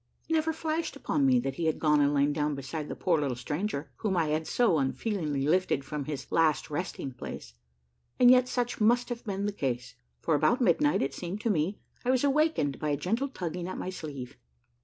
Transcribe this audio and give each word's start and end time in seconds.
It 0.27 0.33
never 0.33 0.51
flashed 0.51 0.95
upon 0.95 1.27
me 1.27 1.39
that 1.41 1.57
he 1.57 1.65
had 1.67 1.77
gone 1.77 2.01
and 2.01 2.11
lain 2.11 2.33
down 2.33 2.55
beside 2.55 2.89
the 2.89 2.95
poor 2.95 3.21
little 3.21 3.35
stranger, 3.35 3.91
whom 3.97 4.17
I 4.17 4.29
had 4.29 4.47
so 4.47 4.79
unfeelingly 4.79 5.47
lifted 5.47 5.83
from 5.85 6.05
his 6.05 6.31
last 6.31 6.71
resting 6.71 7.11
place, 7.11 7.53
and 8.19 8.31
yet 8.31 8.47
such 8.47 8.81
must 8.81 9.09
have 9.09 9.23
been 9.25 9.45
the 9.45 9.51
case, 9.53 9.93
for 10.19 10.33
about 10.33 10.59
midnight, 10.59 11.03
it 11.03 11.13
seemed 11.13 11.39
to 11.41 11.51
me, 11.51 11.77
I 12.03 12.09
was 12.09 12.23
awakened 12.23 12.79
by 12.79 12.89
a 12.89 12.97
gentle 12.97 13.27
tugging 13.27 13.67
at 13.67 13.77
my 13.77 13.91
sleeve. 13.91 14.37